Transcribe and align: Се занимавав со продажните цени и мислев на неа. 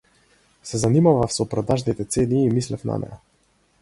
Се 0.69 0.79
занимавав 0.83 1.35
со 1.35 1.47
продажните 1.51 2.07
цени 2.17 2.43
и 2.47 2.51
мислев 2.57 2.87
на 2.93 2.97
неа. 3.05 3.21